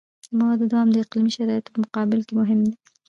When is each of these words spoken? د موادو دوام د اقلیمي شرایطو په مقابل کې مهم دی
د 0.23 0.25
موادو 0.39 0.65
دوام 0.71 0.87
د 0.91 0.95
اقلیمي 1.03 1.31
شرایطو 1.37 1.73
په 1.73 1.79
مقابل 1.83 2.19
کې 2.27 2.33
مهم 2.41 2.59
دی 2.67 2.73